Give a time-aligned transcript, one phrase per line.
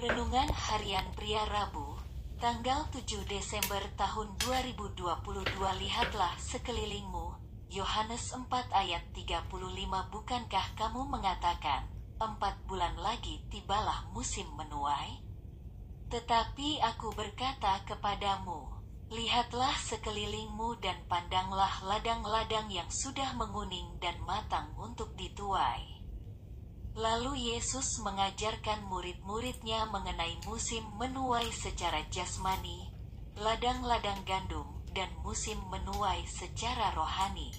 [0.00, 1.92] Renungan Harian Pria Rabu,
[2.40, 4.96] tanggal 7 Desember tahun 2022
[5.60, 7.36] Lihatlah sekelilingmu,
[7.68, 9.52] Yohanes 4 ayat 35
[10.08, 11.84] Bukankah kamu mengatakan,
[12.16, 15.20] empat bulan lagi tibalah musim menuai?
[16.08, 18.72] Tetapi aku berkata kepadamu,
[19.12, 25.99] Lihatlah sekelilingmu dan pandanglah ladang-ladang yang sudah menguning dan matang untuk dituai.
[26.98, 32.90] Lalu Yesus mengajarkan murid-muridnya mengenai musim menuai secara jasmani,
[33.38, 37.54] ladang-ladang gandum, dan musim menuai secara rohani.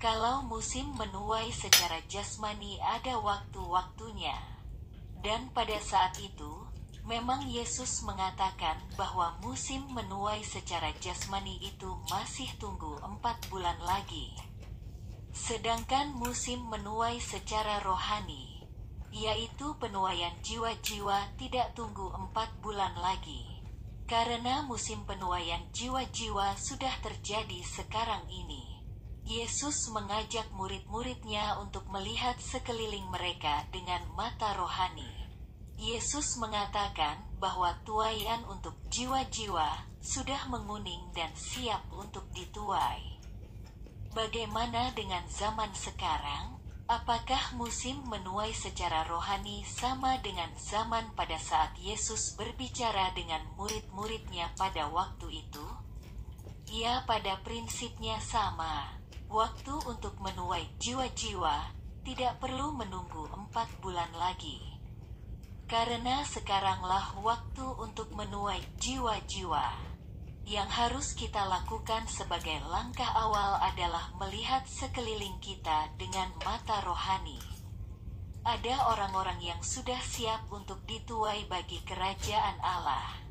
[0.00, 4.34] Kalau musim menuai secara jasmani ada waktu-waktunya,
[5.22, 6.62] dan pada saat itu,
[7.02, 14.30] Memang Yesus mengatakan bahwa musim menuai secara jasmani itu masih tunggu empat bulan lagi.
[15.52, 18.64] Sedangkan musim menuai secara rohani,
[19.12, 23.60] yaitu penuaian jiwa-jiwa tidak tunggu empat bulan lagi.
[24.08, 28.80] Karena musim penuaian jiwa-jiwa sudah terjadi sekarang ini.
[29.28, 35.28] Yesus mengajak murid-muridnya untuk melihat sekeliling mereka dengan mata rohani.
[35.76, 39.68] Yesus mengatakan bahwa tuaian untuk jiwa-jiwa
[40.00, 43.21] sudah menguning dan siap untuk dituai.
[44.12, 46.60] Bagaimana dengan zaman sekarang?
[46.84, 54.92] Apakah musim menuai secara rohani sama dengan zaman pada saat Yesus berbicara dengan murid-muridnya pada
[54.92, 55.64] waktu itu?
[56.68, 59.00] Ya, pada prinsipnya sama.
[59.32, 61.72] Waktu untuk menuai jiwa-jiwa
[62.04, 64.60] tidak perlu menunggu empat bulan lagi.
[65.64, 69.91] Karena sekaranglah waktu untuk menuai jiwa-jiwa.
[70.42, 77.38] Yang harus kita lakukan sebagai langkah awal adalah melihat sekeliling kita dengan mata rohani.
[78.42, 83.22] Ada orang-orang yang sudah siap untuk dituai bagi kerajaan Allah.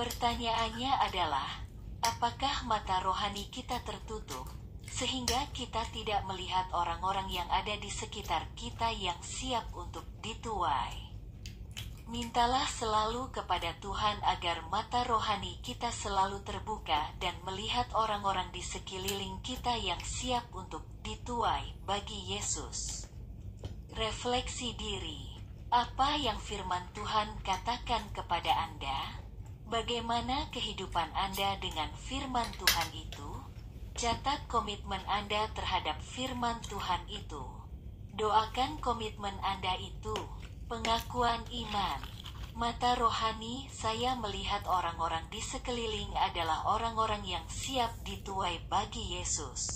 [0.00, 1.64] Pertanyaannya adalah,
[2.00, 4.48] apakah mata rohani kita tertutup,
[4.88, 11.05] sehingga kita tidak melihat orang-orang yang ada di sekitar kita yang siap untuk dituai?
[12.06, 19.42] Mintalah selalu kepada Tuhan agar mata rohani kita selalu terbuka dan melihat orang-orang di sekeliling
[19.42, 23.10] kita yang siap untuk dituai bagi Yesus.
[23.98, 25.34] Refleksi diri,
[25.74, 29.18] apa yang firman Tuhan katakan kepada Anda?
[29.66, 33.30] Bagaimana kehidupan Anda dengan firman Tuhan itu?
[33.98, 37.42] Catat komitmen Anda terhadap firman Tuhan itu.
[38.14, 40.14] Doakan komitmen Anda itu
[40.66, 42.00] Pengakuan iman.
[42.58, 49.62] Mata rohani, saya melihat orang-orang di sekeliling adalah orang-orang yang siap dituai bagi Yesus.